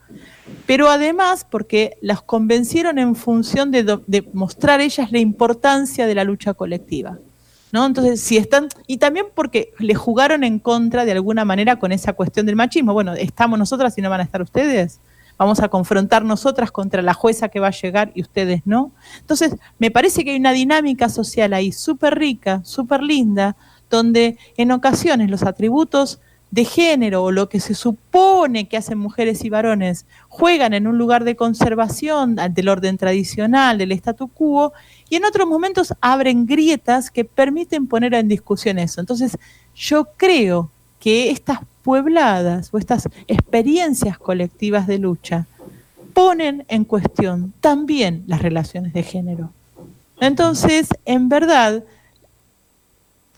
pero 0.66 0.88
además 0.88 1.46
porque 1.48 1.98
las 2.00 2.22
convencieron 2.22 2.98
en 2.98 3.16
función 3.16 3.70
de, 3.70 4.24
mostrar 4.32 4.80
ellas 4.80 5.12
la 5.12 5.18
importancia 5.18 6.06
de 6.06 6.14
la 6.14 6.24
lucha 6.24 6.54
colectiva. 6.54 7.18
¿No? 7.70 7.86
Entonces, 7.86 8.20
si 8.20 8.36
están, 8.36 8.68
y 8.86 8.98
también 8.98 9.26
porque 9.34 9.72
le 9.78 9.94
jugaron 9.94 10.44
en 10.44 10.58
contra 10.58 11.06
de 11.06 11.12
alguna 11.12 11.46
manera 11.46 11.76
con 11.76 11.90
esa 11.90 12.12
cuestión 12.12 12.44
del 12.44 12.54
machismo. 12.54 12.92
Bueno, 12.92 13.14
estamos 13.14 13.58
nosotras 13.58 13.96
y 13.96 14.02
no 14.02 14.10
van 14.10 14.20
a 14.20 14.24
estar 14.24 14.42
ustedes 14.42 15.00
vamos 15.38 15.60
a 15.60 15.68
confrontar 15.68 16.24
nosotras 16.24 16.70
contra 16.70 17.02
la 17.02 17.14
jueza 17.14 17.48
que 17.48 17.60
va 17.60 17.68
a 17.68 17.72
llegar 17.72 18.12
y 18.14 18.22
ustedes 18.22 18.62
no. 18.64 18.92
Entonces, 19.18 19.56
me 19.78 19.90
parece 19.90 20.24
que 20.24 20.32
hay 20.32 20.36
una 20.36 20.52
dinámica 20.52 21.08
social 21.08 21.52
ahí 21.52 21.72
súper 21.72 22.18
rica, 22.18 22.60
súper 22.64 23.02
linda, 23.02 23.56
donde 23.90 24.38
en 24.56 24.72
ocasiones 24.72 25.30
los 25.30 25.42
atributos 25.42 26.20
de 26.52 26.66
género 26.66 27.24
o 27.24 27.30
lo 27.32 27.48
que 27.48 27.60
se 27.60 27.74
supone 27.74 28.68
que 28.68 28.76
hacen 28.76 28.98
mujeres 28.98 29.42
y 29.42 29.48
varones 29.48 30.04
juegan 30.28 30.74
en 30.74 30.86
un 30.86 30.98
lugar 30.98 31.24
de 31.24 31.34
conservación 31.34 32.36
del 32.50 32.68
orden 32.68 32.98
tradicional, 32.98 33.78
del 33.78 33.92
statu 33.92 34.28
quo, 34.28 34.74
y 35.08 35.16
en 35.16 35.24
otros 35.24 35.48
momentos 35.48 35.94
abren 36.02 36.44
grietas 36.44 37.10
que 37.10 37.24
permiten 37.24 37.86
poner 37.86 38.12
en 38.12 38.28
discusión 38.28 38.78
eso. 38.78 39.00
Entonces, 39.00 39.38
yo 39.74 40.08
creo 40.18 40.70
que 41.00 41.30
estas 41.30 41.60
puebladas 41.82 42.70
o 42.72 42.78
estas 42.78 43.08
experiencias 43.26 44.18
colectivas 44.18 44.86
de 44.86 44.98
lucha 44.98 45.46
ponen 46.14 46.64
en 46.68 46.84
cuestión 46.84 47.52
también 47.60 48.24
las 48.26 48.42
relaciones 48.42 48.92
de 48.92 49.02
género. 49.02 49.50
Entonces, 50.20 50.88
en 51.04 51.28
verdad, 51.28 51.82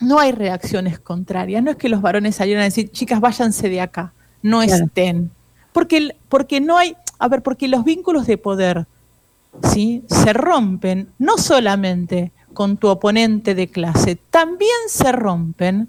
no 0.01 0.19
hay 0.19 0.33
reacciones 0.33 0.99
contrarias. 0.99 1.63
No 1.63 1.71
es 1.71 1.77
que 1.77 1.89
los 1.89 2.03
varones 2.03 2.37
salieran 2.37 2.63
a 2.63 2.65
decir, 2.65 2.91
chicas, 2.91 3.21
váyanse 3.21 3.69
de 3.69 3.81
acá, 3.81 4.13
no 4.43 4.63
estén. 4.63 5.31
Porque, 5.73 6.17
porque 6.29 6.61
no 6.61 6.77
hay, 6.77 6.97
a 7.19 7.29
ver, 7.29 7.43
porque 7.43 7.69
los 7.69 7.85
vínculos 7.85 8.27
de 8.27 8.39
poder 8.39 8.87
¿sí? 9.73 10.05
se 10.09 10.33
rompen 10.33 11.09
no 11.19 11.39
solamente 11.39 12.33
con 12.53 12.77
tu 12.77 12.89
oponente 12.89 13.55
de 13.55 13.69
clase, 13.69 14.17
también 14.31 14.71
se 14.89 15.11
rompen 15.11 15.89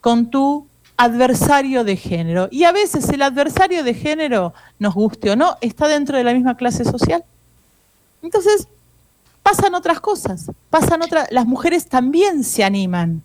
con 0.00 0.30
tu 0.30 0.66
adversario 0.96 1.84
de 1.84 1.96
género. 1.96 2.48
Y 2.50 2.64
a 2.64 2.72
veces 2.72 3.08
el 3.08 3.22
adversario 3.22 3.84
de 3.84 3.94
género, 3.94 4.54
nos 4.78 4.94
guste 4.94 5.30
o 5.30 5.36
no, 5.36 5.56
está 5.60 5.88
dentro 5.88 6.16
de 6.16 6.24
la 6.24 6.34
misma 6.34 6.56
clase 6.56 6.84
social. 6.84 7.24
Entonces, 8.22 8.68
pasan 9.42 9.74
otras 9.74 10.00
cosas, 10.00 10.50
pasan 10.70 11.02
otras, 11.02 11.28
las 11.30 11.46
mujeres 11.46 11.88
también 11.88 12.44
se 12.44 12.64
animan. 12.64 13.22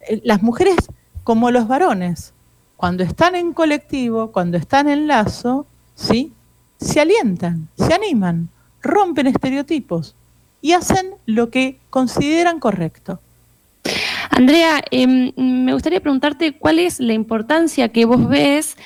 Eh, 0.00 0.20
las 0.24 0.42
mujeres 0.42 0.76
como 1.24 1.50
los 1.50 1.68
varones, 1.68 2.32
cuando 2.76 3.02
están 3.02 3.34
en 3.34 3.52
colectivo, 3.52 4.32
cuando 4.32 4.56
están 4.56 4.88
en 4.88 5.06
lazo, 5.06 5.66
¿sí? 5.94 6.32
Se 6.80 7.00
alientan, 7.00 7.68
se 7.76 7.92
animan, 7.92 8.48
rompen 8.80 9.26
estereotipos 9.26 10.14
y 10.62 10.72
hacen 10.72 11.14
lo 11.26 11.50
que 11.50 11.78
consideran 11.90 12.58
correcto. 12.58 13.20
Andrea, 14.40 14.82
em, 14.90 15.32
me 15.36 15.74
gustaría 15.74 16.00
preguntarte 16.00 16.52
cuál 16.52 16.78
es 16.78 16.98
la 16.98 17.12
importancia 17.12 17.90
que 17.90 18.06
vos 18.06 18.26
ves 18.26 18.78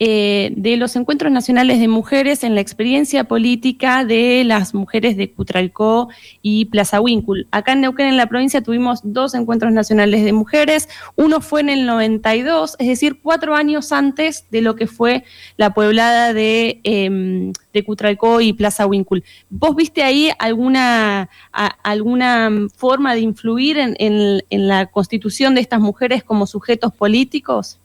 eh, 0.00 0.52
de 0.56 0.76
los 0.76 0.94
encuentros 0.94 1.32
nacionales 1.32 1.80
de 1.80 1.88
mujeres 1.88 2.44
en 2.44 2.54
la 2.54 2.60
experiencia 2.60 3.24
política 3.24 4.04
de 4.04 4.44
las 4.44 4.72
mujeres 4.72 5.16
de 5.16 5.32
Cutralcó 5.32 6.08
y 6.40 6.66
Plaza 6.66 7.00
Wincul. 7.00 7.48
Acá 7.50 7.72
en 7.72 7.80
Neuquén, 7.80 8.06
en 8.06 8.16
la 8.16 8.28
provincia, 8.28 8.62
tuvimos 8.62 9.00
dos 9.02 9.34
encuentros 9.34 9.72
nacionales 9.72 10.24
de 10.24 10.32
mujeres. 10.32 10.88
Uno 11.16 11.40
fue 11.40 11.62
en 11.62 11.70
el 11.70 11.84
92, 11.84 12.76
es 12.78 12.86
decir, 12.86 13.18
cuatro 13.20 13.56
años 13.56 13.90
antes 13.90 14.46
de 14.52 14.60
lo 14.60 14.76
que 14.76 14.86
fue 14.86 15.24
la 15.56 15.74
pueblada 15.74 16.32
de, 16.32 16.80
eh, 16.84 17.52
Cutralcó 17.84 18.40
y 18.40 18.52
Plaza 18.52 18.86
Wincul. 18.86 19.22
¿Vos 19.50 19.76
viste 19.76 20.02
ahí 20.02 20.30
alguna, 20.40 21.28
alguna 21.52 22.50
forma 22.76 23.14
de 23.14 23.20
influir 23.20 23.78
en, 23.78 23.96
en 23.98 24.68
la 24.68 24.86
constitución 24.86 25.54
de 25.54 25.60
estas 25.60 25.80
mujeres 25.80 26.24
como 26.24 26.46
sujetos 26.46 26.92
políticos? 26.92 27.78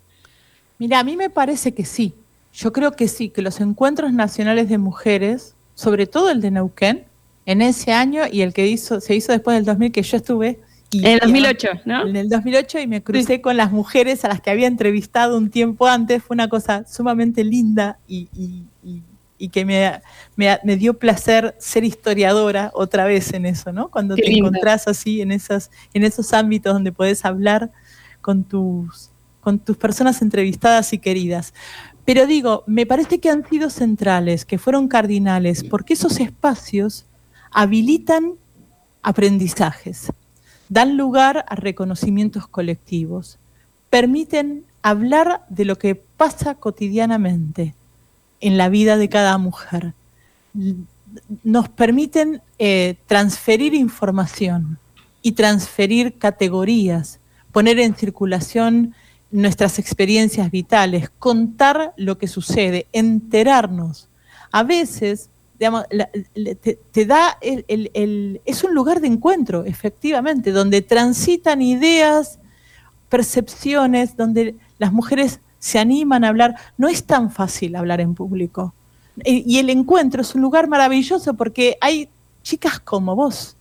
Mira, 0.80 1.00
a 1.00 1.04
mí 1.04 1.16
me 1.16 1.30
parece 1.30 1.74
que 1.74 1.86
sí. 1.86 2.14
Yo 2.54 2.72
creo 2.72 2.92
que 2.92 3.08
sí, 3.08 3.30
que 3.30 3.42
los 3.42 3.60
encuentros 3.62 4.14
nacionales 4.14 4.70
de 4.70 4.78
mujeres, 4.78 5.56
sobre 5.74 6.06
todo 6.06 6.30
el 6.30 6.42
de 6.42 6.52
Neuquén, 6.52 7.06
en 7.46 7.62
ese 7.62 7.92
año 7.92 8.24
y 8.32 8.42
el 8.42 8.54
que 8.54 8.68
hizo, 8.68 9.02
se 9.02 9.16
hizo 9.16 9.32
después 9.32 9.56
del 9.56 9.66
2000, 9.66 9.92
que 9.92 10.04
yo 10.04 10.18
estuve. 10.18 10.60
en 10.92 11.06
el 11.06 11.20
2008, 11.20 11.68
¿no? 11.86 12.08
En 12.08 12.16
el 12.16 12.30
2008 12.30 12.80
y 12.80 12.88
me 12.88 13.04
crucé 13.04 13.42
con 13.42 13.58
las 13.58 13.72
mujeres 13.72 14.24
a 14.24 14.28
las 14.30 14.42
que 14.42 14.52
había 14.52 14.68
entrevistado 14.68 15.38
un 15.38 15.50
tiempo 15.50 15.88
antes. 15.88 16.24
Fue 16.24 16.36
una 16.36 16.48
cosa 16.48 16.86
sumamente 16.88 17.44
linda 17.44 17.98
y, 18.08 18.28
que 19.52 19.66
me, 19.66 20.02
me, 20.38 20.78
dio 20.78 20.94
placer 20.94 21.56
ser 21.60 21.84
historiadora 21.84 22.72
otra 22.74 23.06
vez 23.06 23.34
en 23.34 23.46
eso, 23.46 23.74
¿no? 23.74 23.90
Cuando 23.90 24.16
te 24.16 24.32
encontrás 24.32 24.88
así 24.88 25.22
en, 25.22 25.34
esas, 25.34 25.70
en 25.94 26.04
esos 26.04 26.32
ámbitos 26.32 26.72
donde 26.74 26.94
podés 26.94 27.26
hablar 27.26 27.72
con 28.22 28.46
tus 28.46 29.12
con 29.44 29.60
tus 29.60 29.76
personas 29.78 30.22
entrevistadas 30.22 30.94
y 30.94 31.00
queridas. 31.00 31.54
Pero 32.06 32.26
digo, 32.26 32.64
me 32.66 32.86
parece 32.86 33.20
que 33.20 33.30
han 33.30 33.48
sido 33.48 33.70
centrales, 33.70 34.46
que 34.46 34.58
fueron 34.58 34.88
cardinales, 34.88 35.64
porque 35.64 35.94
esos 35.94 36.20
espacios 36.20 37.06
habilitan 37.52 38.34
aprendizajes, 39.02 40.12
dan 40.70 40.98
lugar 40.98 41.46
a 41.48 41.56
reconocimientos 41.56 42.48
colectivos, 42.48 43.38
permiten 43.90 44.64
hablar 44.82 45.46
de 45.50 45.66
lo 45.66 45.78
que 45.78 45.96
pasa 45.96 46.56
cotidianamente 46.56 47.76
en 48.40 48.58
la 48.58 48.70
vida 48.70 48.98
de 48.98 49.10
cada 49.10 49.38
mujer, 49.38 49.94
nos 51.44 51.70
permiten 51.70 52.42
eh, 52.60 52.96
transferir 53.08 53.74
información 53.74 54.80
y 55.22 55.34
transferir 55.34 56.18
categorías, 56.18 57.20
poner 57.52 57.80
en 57.80 57.96
circulación 57.96 58.94
nuestras 59.34 59.80
experiencias 59.80 60.52
vitales, 60.52 61.10
contar 61.18 61.94
lo 61.98 62.20
que 62.20 62.28
sucede, 62.28 62.86
enterarnos. 62.94 64.08
A 64.52 64.62
veces, 64.62 65.32
digamos, 65.58 65.86
te, 66.92 67.06
da 67.06 67.40
el, 67.42 68.42
es 68.46 68.64
un 68.64 68.76
lugar 68.76 69.02
de 69.02 69.08
encuentro, 69.08 69.66
efectivamente, 69.66 70.52
donde 70.52 70.84
transitan 70.84 71.64
ideas, 71.64 72.40
percepciones, 73.10 74.16
donde 74.16 74.56
las 74.78 74.94
mujeres 74.94 75.40
se 75.58 75.80
animan 75.80 76.24
a 76.24 76.30
hablar. 76.30 76.56
No 76.78 76.88
es 76.88 77.04
tan 77.04 77.32
fácil 77.32 77.76
hablar 77.76 78.02
en 78.02 78.14
público. 78.14 78.76
Y 79.26 79.58
el 79.58 79.72
encuentro 79.72 80.22
es 80.22 80.36
un 80.36 80.42
lugar 80.42 80.68
maravilloso 80.68 81.34
porque 81.34 81.78
hay 81.82 82.08
chicas 82.44 82.80
como 82.80 83.16
vos. 83.16 83.58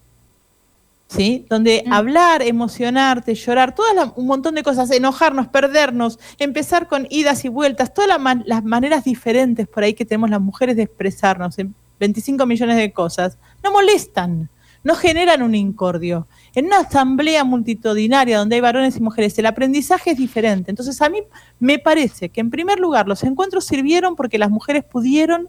¿Sí? 1.15 1.47
Donde 1.49 1.85
mm. 1.87 1.93
hablar, 1.93 2.43
emocionarte, 2.43 3.35
llorar, 3.35 3.75
todas 3.75 4.13
un 4.17 4.27
montón 4.27 4.55
de 4.55 4.63
cosas, 4.63 4.91
enojarnos, 4.91 5.49
perdernos, 5.49 6.19
empezar 6.39 6.89
con 6.89 7.07
idas 7.11 7.45
y 7.45 7.49
vueltas, 7.49 7.93
todas 7.93 8.19
las 8.45 8.65
maneras 8.65 9.05
diferentes 9.05 9.69
por 9.69 9.83
ahí 9.83 9.95
que 9.95 10.05
tenemos 10.05 10.31
las 10.31 10.41
mujeres 10.41 10.77
de 10.77 10.83
expresarnos 10.83 11.59
en 11.59 11.75
25 12.01 12.47
millones 12.47 12.77
de 12.77 12.93
cosas, 12.93 13.39
no 13.63 13.73
molestan, 13.73 14.49
no 14.83 14.95
generan 14.95 15.43
un 15.43 15.55
incordio. 15.55 16.27
En 16.55 16.67
una 16.67 16.81
asamblea 16.81 17.45
multitudinaria 17.45 18.39
donde 18.39 18.57
hay 18.57 18.61
varones 18.61 18.97
y 18.97 19.01
mujeres, 19.01 19.39
el 19.39 19.47
aprendizaje 19.47 20.11
es 20.11 20.19
diferente. 20.19 20.71
Entonces 20.71 21.01
a 21.01 21.09
mí 21.09 21.21
me 21.61 21.79
parece 21.79 22.31
que 22.31 22.41
en 22.41 22.51
primer 22.51 22.81
lugar 22.81 23.07
los 23.07 23.23
encuentros 23.23 23.65
sirvieron 23.65 24.17
porque 24.17 24.39
las 24.39 24.51
mujeres 24.51 24.83
pudieron 24.85 25.49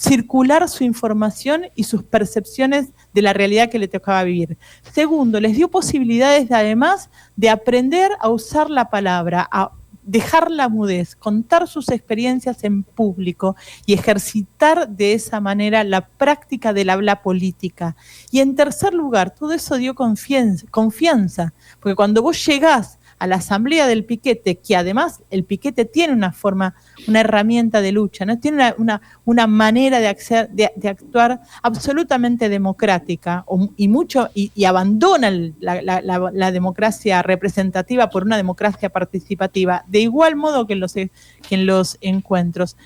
circular 0.00 0.66
su 0.70 0.82
información 0.82 1.66
y 1.74 1.84
sus 1.84 2.02
percepciones 2.02 2.88
de 3.12 3.20
la 3.20 3.34
realidad 3.34 3.68
que 3.68 3.78
le 3.78 3.86
tocaba 3.86 4.24
vivir. 4.24 4.56
Segundo, 4.92 5.40
les 5.40 5.54
dio 5.54 5.70
posibilidades 5.70 6.50
además 6.50 7.10
de 7.36 7.50
aprender 7.50 8.12
a 8.18 8.30
usar 8.30 8.70
la 8.70 8.88
palabra, 8.88 9.46
a 9.52 9.72
dejar 10.02 10.50
la 10.50 10.70
mudez, 10.70 11.14
contar 11.14 11.68
sus 11.68 11.90
experiencias 11.90 12.64
en 12.64 12.82
público 12.82 13.56
y 13.84 13.92
ejercitar 13.92 14.88
de 14.88 15.12
esa 15.12 15.38
manera 15.38 15.84
la 15.84 16.08
práctica 16.08 16.72
del 16.72 16.88
habla 16.88 17.20
política. 17.20 17.94
Y 18.30 18.40
en 18.40 18.56
tercer 18.56 18.94
lugar, 18.94 19.34
todo 19.34 19.52
eso 19.52 19.76
dio 19.76 19.94
confianza, 19.94 20.66
confianza 20.70 21.52
porque 21.78 21.94
cuando 21.94 22.22
vos 22.22 22.44
llegás 22.46 22.98
a 23.20 23.26
la 23.26 23.36
asamblea 23.36 23.86
del 23.86 24.04
piquete, 24.06 24.56
que 24.56 24.76
además 24.76 25.22
el 25.30 25.44
piquete 25.44 25.84
tiene 25.84 26.14
una 26.14 26.32
forma, 26.32 26.74
una 27.06 27.20
herramienta 27.20 27.82
de 27.82 27.92
lucha, 27.92 28.24
¿no? 28.24 28.38
tiene 28.40 28.72
una, 28.78 29.02
una, 29.26 29.46
manera 29.46 30.00
de, 30.00 30.70
de, 30.74 30.88
actuar 30.88 31.42
absolutamente 31.62 32.48
democrática 32.48 33.44
y 33.76 33.88
mucho 33.88 34.30
y, 34.34 34.64
abandona 34.64 35.30
la, 35.60 36.50
democracia 36.50 37.22
representativa 37.22 38.08
por 38.08 38.24
una 38.24 38.38
democracia 38.38 38.88
participativa, 38.88 39.84
de 39.86 40.00
igual 40.00 40.34
modo 40.34 40.66
que 40.66 40.72
en 40.72 40.80
los, 40.80 40.94
que 40.94 41.10
en 41.50 41.66
los 41.66 41.98
encuentros. 42.00 42.76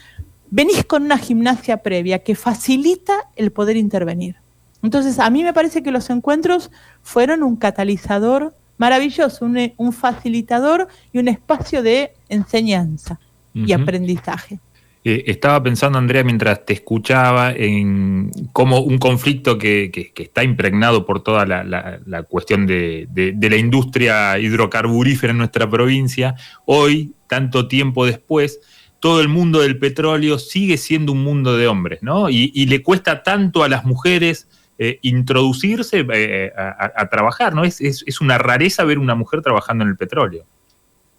Venís 0.50 0.84
con 0.84 1.04
una 1.04 1.18
gimnasia 1.18 1.76
previa 1.78 2.24
que 2.24 2.34
facilita 2.34 3.14
el 3.36 3.52
poder 3.52 3.76
intervenir. 3.76 4.36
Entonces, 4.82 5.20
a 5.20 5.30
mí 5.30 5.44
me 5.44 5.52
parece 5.52 5.82
que 5.84 5.92
los 5.92 6.10
encuentros 6.10 6.72
fueron 7.02 7.44
un 7.44 7.56
catalizador 7.56 8.54
maravilloso, 8.76 9.44
un, 9.44 9.92
facilitador 9.92 10.88
y 11.12 11.18
un 11.18 11.28
espacio 11.28 11.82
de 11.82 12.14
enseñanza 12.28 13.18
y 13.54 13.72
aprendizaje. 13.72 14.58
Eh, 15.06 15.24
estaba 15.26 15.62
pensando, 15.62 15.98
Andrea, 15.98 16.24
mientras 16.24 16.64
te 16.64 16.72
escuchaba, 16.72 17.52
en 17.52 18.30
cómo 18.52 18.80
un 18.80 18.96
conflicto 18.96 19.58
que, 19.58 20.12
está 20.16 20.42
impregnado 20.42 21.04
por 21.04 21.22
toda 21.22 21.44
la, 21.44 22.22
cuestión 22.22 22.66
de, 22.66 23.06
la 23.14 23.56
industria 23.56 24.38
hidrocarburífera 24.38 25.32
en 25.32 25.38
nuestra 25.38 25.68
provincia, 25.68 26.34
hoy, 26.64 27.12
tanto 27.28 27.68
tiempo 27.68 28.06
después, 28.06 28.60
todo 28.98 29.20
el 29.20 29.28
mundo 29.28 29.60
del 29.60 29.78
petróleo 29.78 30.38
sigue 30.38 30.78
siendo 30.78 31.12
un 31.12 31.22
mundo 31.22 31.58
de 31.58 31.66
hombres, 31.66 32.02
¿no? 32.02 32.30
y 32.30 32.66
le 32.66 32.82
cuesta 32.82 33.22
tanto 33.22 33.62
a 33.62 33.68
las 33.68 33.84
mujeres 33.84 34.48
eh, 34.78 34.98
introducirse 35.02 36.04
eh, 36.12 36.52
a, 36.56 37.08
trabajar, 37.08 37.54
¿no? 37.54 37.64
Es, 37.64 37.80
es, 37.80 38.20
una 38.20 38.38
rareza 38.38 38.82
ver 38.82 38.98
una 38.98 39.14
mujer 39.14 39.40
trabajando 39.40 39.84
en 39.84 39.90
el 39.90 39.96
petróleo. 39.96 40.44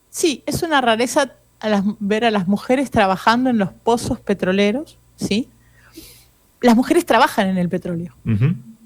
Sí, 0.10 0.44
es 0.46 0.62
una 0.62 0.82
rareza 0.82 1.34
ver 2.00 2.26
a 2.26 2.32
las 2.32 2.48
mujeres 2.48 2.92
trabajando 2.92 3.50
en 3.50 3.58
los 3.58 3.72
pozos 3.72 4.20
petroleros, 4.20 4.98
¿sí? 5.16 5.48
Las 6.62 6.76
mujeres 6.76 7.06
trabajan 7.06 7.48
en 7.48 7.58
el 7.58 7.70
petróleo, 7.70 8.14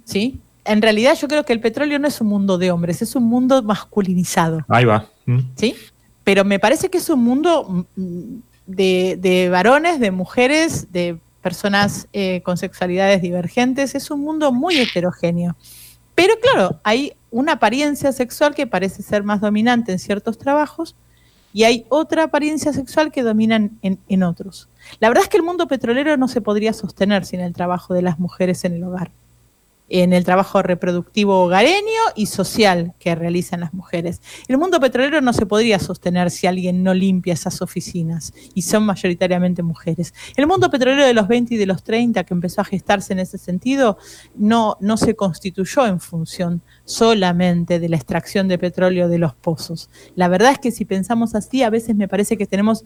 ¿sí? 0.06 0.40
En 0.66 0.84
realidad 0.84 1.18
yo 1.20 1.28
creo 1.28 1.44
que 1.46 1.54
el 1.54 1.62
petróleo 1.62 1.98
no 1.98 2.08
es 2.08 2.22
un 2.22 2.28
mundo 2.28 2.60
de 2.60 2.70
hombres, 2.70 3.02
es 3.02 3.16
un 3.16 3.24
mundo 3.24 3.64
masculinizado. 3.64 4.64
Ahí 4.68 4.86
va. 4.86 5.08
¿Sí? 5.56 5.76
Pero 6.24 6.46
me 6.46 6.60
parece 6.60 6.90
que 6.90 7.00
es 7.00 7.10
un 7.10 7.24
mundo 7.24 7.88
mm, 7.96 8.36
de, 8.68 9.18
de 9.20 9.50
varones, 9.50 10.00
de 10.00 10.12
mujeres, 10.12 10.92
de 10.92 11.18
personas 11.42 12.08
eh, 12.14 12.42
con 12.44 12.58
sexualidades 12.58 13.22
divergentes, 13.22 13.96
es 13.96 14.12
un 14.12 14.22
mundo 14.22 14.52
muy 14.52 14.78
heterogéneo. 14.78 15.56
Pero 16.16 16.34
claro, 16.42 16.80
hay 16.84 17.14
una 17.32 17.54
apariencia 17.54 18.12
sexual 18.12 18.54
que 18.54 18.68
parece 18.68 19.04
ser 19.04 19.24
más 19.24 19.42
dominante 19.42 19.92
en 19.92 20.00
ciertos 20.00 20.38
trabajos 20.38 20.96
y 21.54 21.64
hay 21.64 21.86
otra 21.90 22.24
apariencia 22.24 22.74
sexual 22.74 23.12
que 23.12 23.24
domina 23.24 23.56
en, 23.56 24.00
en 24.08 24.24
otros. 24.24 24.70
La 25.00 25.08
verdad 25.08 25.24
es 25.24 25.30
que 25.30 25.38
el 25.38 25.44
mundo 25.44 25.68
petrolero 25.68 26.18
no 26.18 26.28
se 26.28 26.42
podría 26.42 26.74
sostener 26.74 27.26
sin 27.26 27.40
el 27.40 27.54
trabajo 27.54 27.94
de 27.94 28.02
las 28.02 28.20
mujeres 28.20 28.66
en 28.66 28.74
el 28.74 28.84
hogar 28.84 29.12
en 29.90 30.14
el 30.14 30.24
trabajo 30.24 30.62
reproductivo 30.62 31.44
hogareño 31.44 32.02
y 32.16 32.28
social 32.28 32.94
que 33.00 33.16
realizan 33.16 33.62
las 33.62 33.74
mujeres. 33.74 34.22
El 34.48 34.58
mundo 34.58 34.80
petrolero 34.80 35.22
no 35.22 35.34
se 35.34 35.46
podría 35.46 35.80
sostener 35.80 36.32
si 36.32 36.48
alguien 36.48 36.84
no 36.84 36.94
limpia 36.94 37.34
esas 37.34 37.62
oficinas, 37.62 38.34
y 38.54 38.62
son 38.62 38.86
mayoritariamente 38.86 39.64
mujeres. 39.64 40.14
El 40.36 40.48
mundo 40.48 40.70
petrolero 40.70 41.06
de 41.06 41.14
los 41.14 41.28
20 41.28 41.56
y 41.56 41.58
de 41.58 41.66
los 41.66 41.84
30, 41.84 42.24
que 42.24 42.34
empezó 42.34 42.62
a 42.62 42.66
gestarse 42.66 43.14
en 43.14 43.20
ese 43.20 43.38
sentido, 43.38 43.98
no, 44.36 44.78
no 44.80 44.98
se 44.98 45.16
constituyó 45.16 45.86
en 45.88 46.00
función 46.00 46.62
solamente 46.86 47.80
de 47.80 47.90
la 47.90 47.96
extracción 47.96 48.48
de 48.48 48.58
petróleo 48.58 49.10
de 49.10 49.18
los 49.18 49.34
pozos. 49.34 49.90
La 50.16 50.28
verdad 50.28 50.52
es 50.52 50.60
que 50.60 50.72
si 50.72 50.86
pensamos 50.86 51.36
así, 51.36 51.64
a 51.64 51.70
veces 51.70 51.96
me 51.96 52.08
parece 52.08 52.38
que 52.38 52.46
tenemos, 52.46 52.84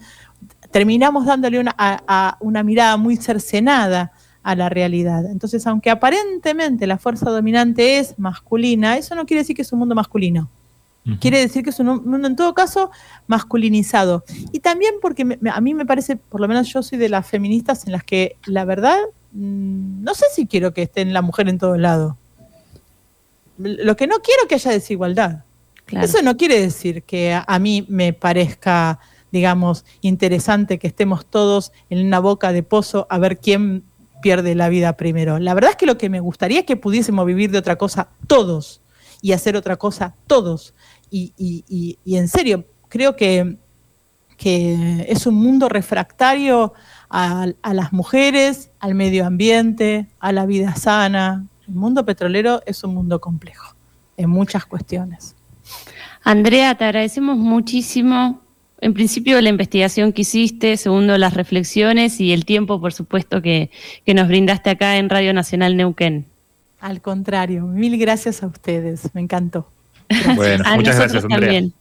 terminamos 0.71 1.25
dándole 1.25 1.59
una, 1.59 1.75
a 1.77 2.37
una 2.39 2.63
mirada 2.63 2.97
muy 2.97 3.17
cercenada 3.17 4.12
a 4.43 4.55
la 4.55 4.69
realidad. 4.69 5.25
Entonces, 5.25 5.65
aunque 5.65 5.89
aparentemente 5.89 6.85
la 6.85 6.97
fuerza 6.97 7.29
dominante 7.29 7.97
es 7.97 8.19
masculina, 8.19 8.97
eso 8.97 9.15
no 9.15 9.25
quiere 9.25 9.41
decir 9.41 9.55
que 9.55 9.61
es 9.61 9.71
un 9.71 9.79
mundo 9.79 9.95
masculino. 9.95 10.49
Quiere 11.19 11.39
decir 11.39 11.63
que 11.63 11.71
es 11.71 11.79
un 11.81 11.87
mundo, 11.87 12.27
en 12.29 12.35
todo 12.37 12.53
caso, 12.53 12.89
masculinizado. 13.27 14.23
Y 14.53 14.61
también 14.61 14.95
porque 15.01 15.37
a 15.51 15.59
mí 15.59 15.73
me 15.73 15.85
parece, 15.85 16.15
por 16.15 16.39
lo 16.39 16.47
menos 16.47 16.71
yo 16.71 16.81
soy 16.81 16.97
de 16.97 17.09
las 17.09 17.27
feministas 17.27 17.85
en 17.85 17.91
las 17.91 18.05
que, 18.05 18.37
la 18.45 18.63
verdad, 18.63 18.97
mm, 19.33 20.01
no 20.01 20.13
sé 20.13 20.25
si 20.33 20.47
quiero 20.47 20.73
que 20.73 20.83
esté 20.83 21.03
la 21.03 21.21
mujer 21.21 21.49
en 21.49 21.57
todo 21.57 21.77
lado. 21.77 22.17
Lo 23.57 23.97
que 23.97 24.07
no 24.07 24.19
quiero 24.21 24.43
es 24.43 24.47
que 24.47 24.55
haya 24.55 24.71
desigualdad. 24.71 25.43
Eso 25.91 26.21
no 26.21 26.37
quiere 26.37 26.59
decir 26.61 27.03
que 27.03 27.37
a 27.45 27.59
mí 27.59 27.85
me 27.89 28.13
parezca, 28.13 28.99
digamos, 29.31 29.83
interesante 29.99 30.79
que 30.79 30.87
estemos 30.87 31.25
todos 31.25 31.73
en 31.89 32.05
una 32.05 32.19
boca 32.19 32.53
de 32.53 32.63
pozo 32.63 33.07
a 33.09 33.17
ver 33.17 33.39
quién 33.39 33.83
pierde 34.23 34.55
la 34.55 34.69
vida 34.69 34.97
primero. 34.97 35.37
La 35.37 35.53
verdad 35.53 35.71
es 35.71 35.75
que 35.75 35.85
lo 35.85 35.99
que 35.99 36.09
me 36.09 36.21
gustaría 36.21 36.61
es 36.61 36.65
que 36.65 36.77
pudiésemos 36.77 37.25
vivir 37.27 37.51
de 37.51 37.59
otra 37.59 37.75
cosa 37.75 38.09
todos 38.25 38.81
y 39.21 39.33
hacer 39.33 39.55
otra 39.55 39.75
cosa 39.75 40.15
todos. 40.25 40.73
Y, 41.11 41.99
en 42.07 42.27
serio, 42.27 42.65
creo 42.89 43.15
que, 43.15 43.59
es 44.45 45.27
un 45.27 45.35
mundo 45.35 45.69
refractario 45.69 46.73
a 47.09 47.53
las 47.73 47.93
mujeres, 47.93 48.71
al 48.79 48.95
medio 48.95 49.25
ambiente, 49.25 50.07
a 50.19 50.31
la 50.31 50.45
vida 50.45 50.75
sana. 50.75 51.45
El 51.67 51.75
mundo 51.75 52.03
petrolero 52.03 52.61
es 52.65 52.83
un 52.83 52.93
mundo 52.93 53.21
complejo 53.21 53.75
en 54.17 54.29
muchas 54.29 54.65
cuestiones. 54.65 55.35
Andrea, 56.23 56.75
te 56.75 56.85
agradecemos 56.85 57.37
muchísimo 57.37 58.42
en 58.83 58.93
principio 58.93 59.39
la 59.41 59.49
investigación 59.49 60.11
que 60.11 60.23
hiciste, 60.23 60.75
segundo 60.77 61.17
las 61.17 61.33
reflexiones 61.33 62.19
y 62.19 62.33
el 62.33 62.45
tiempo, 62.45 62.81
por 62.81 62.93
supuesto, 62.93 63.41
que, 63.41 63.71
nos 64.05 64.27
brindaste 64.27 64.69
acá 64.69 64.97
en 64.97 65.09
Radio 65.09 65.33
Nacional 65.33 65.77
Neuquén. 65.77 66.25
Al 66.79 67.01
contrario, 67.01 67.65
mil 67.65 67.97
gracias 67.97 68.43
a 68.43 68.47
ustedes, 68.47 69.09
me 69.13 69.21
encantó. 69.21 69.69
Bueno, 70.35 70.63
muchas 70.75 70.97
gracias, 70.97 71.23
Andrea. 71.23 71.39
También. 71.39 71.73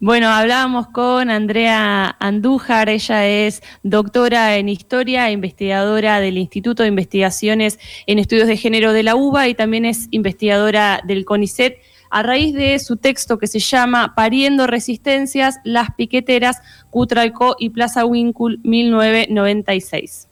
Bueno, 0.00 0.28
hablábamos 0.28 0.88
con 0.88 1.30
Andrea 1.30 2.16
Andújar, 2.18 2.88
ella 2.88 3.26
es 3.26 3.62
doctora 3.84 4.56
en 4.56 4.68
historia, 4.68 5.30
investigadora 5.30 6.18
del 6.18 6.38
Instituto 6.38 6.82
de 6.82 6.88
Investigaciones 6.88 7.78
en 8.08 8.18
Estudios 8.18 8.48
de 8.48 8.56
Género 8.56 8.92
de 8.92 9.04
la 9.04 9.14
UBA 9.14 9.46
y 9.46 9.54
también 9.54 9.84
es 9.84 10.08
investigadora 10.10 11.00
del 11.04 11.24
CONICET 11.24 11.78
a 12.14 12.22
raíz 12.22 12.54
de 12.54 12.78
su 12.78 12.96
texto 12.96 13.38
que 13.38 13.48
se 13.48 13.58
llama 13.58 14.14
Pariendo 14.14 14.68
Resistencias, 14.68 15.56
Las 15.64 15.92
Piqueteras, 15.96 16.62
Cutralcó 16.90 17.56
y 17.58 17.70
Plaza 17.70 18.06
Wincul 18.06 18.60
1996. 18.62 20.28